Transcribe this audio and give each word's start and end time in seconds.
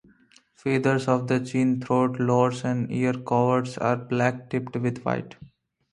The 0.03 0.09
feathers 0.55 1.07
of 1.07 1.27
the 1.27 1.39
chin, 1.41 1.79
throat, 1.79 2.13
lores 2.13 2.63
and 2.65 2.91
ear-coverts 2.91 3.77
are 3.77 3.97
black 3.97 4.49
tipped 4.49 4.75
with 4.77 5.03
white. 5.05 5.35